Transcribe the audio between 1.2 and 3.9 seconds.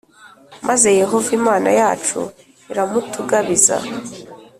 Imana yacu iramutugabiza,